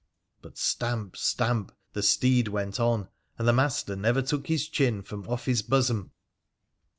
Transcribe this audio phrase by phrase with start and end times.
[0.41, 1.71] But stamp— stamp!
[1.93, 6.09] the steed went on; and the master never took his chin from off his bosom